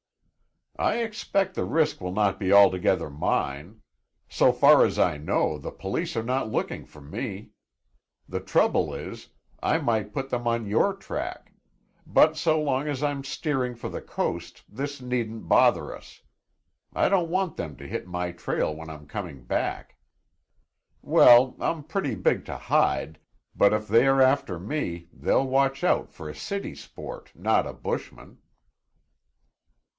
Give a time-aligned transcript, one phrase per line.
[0.79, 3.83] "I expect the risk will not be altogether mine.
[4.27, 7.51] So far as I know, the police are not looking for me.
[8.27, 9.29] The trouble is,
[9.61, 11.53] I might put them on your track;
[12.07, 16.23] but so long as I'm steering for the coast this needn't bother us.
[16.95, 19.97] I don't want them to hit my trail when I'm coming back.
[21.03, 23.19] Well, I'm pretty big to hide,
[23.55, 27.73] but if they are after me, they'll watch out for a city sport, not a
[27.73, 28.39] bushman."